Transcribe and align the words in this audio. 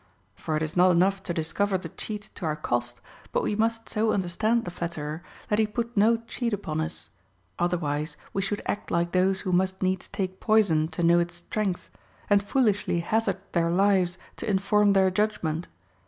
For 0.35 0.57
it 0.57 0.63
is 0.63 0.75
not 0.75 0.89
enough 0.89 1.21
to 1.21 1.31
discover 1.31 1.77
the 1.77 1.89
cheat 1.89 2.31
to 2.33 2.43
our 2.45 2.55
cost, 2.55 2.99
but 3.31 3.43
we 3.43 3.55
must 3.55 3.87
so 3.87 4.13
understand 4.13 4.65
the 4.65 4.71
flatterer, 4.71 5.21
that 5.49 5.59
he 5.59 5.67
put 5.67 5.95
no 5.95 6.17
cheat 6.25 6.53
upon 6.53 6.81
us; 6.81 7.11
otherwise 7.59 8.17
we 8.33 8.41
should 8.41 8.63
act 8.65 8.89
like 8.89 9.11
those 9.11 9.41
who 9.41 9.51
must 9.51 9.83
needs 9.83 10.07
take 10.07 10.39
poison 10.39 10.87
to 10.87 11.03
know 11.03 11.19
its 11.19 11.35
strength, 11.35 11.91
and 12.31 12.41
foolishly 12.41 13.01
hazard 13.01 13.37
their 13.51 13.69
lives 13.69 14.17
to 14.37 14.49
inform 14.49 14.93
their 14.93 15.11
judgment. 15.11 15.67